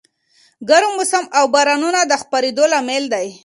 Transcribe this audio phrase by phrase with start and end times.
[0.69, 3.27] ګرم موسم او بارانونه د خپرېدو لامل دي.